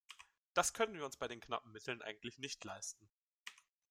Das 0.55 0.73
können 0.73 0.95
wir 0.95 1.05
uns 1.05 1.17
bei 1.17 1.27
den 1.27 1.39
knappen 1.41 1.71
Mitteln 1.73 2.01
eigentlich 2.01 2.39
nicht 2.39 2.63
leisten. 2.65 3.07